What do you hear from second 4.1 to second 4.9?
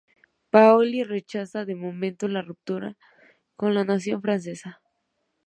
francesa.